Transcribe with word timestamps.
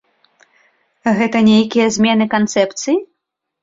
Гэта 1.19 1.37
нейкія 1.51 1.87
змены 2.01 2.25
канцэпцыі? 2.37 3.03